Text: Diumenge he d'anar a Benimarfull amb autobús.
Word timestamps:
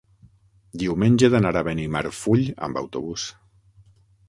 Diumenge 0.83 1.27
he 1.27 1.33
d'anar 1.35 1.51
a 1.61 1.63
Benimarfull 1.69 2.43
amb 2.69 2.83
autobús. 2.85 3.29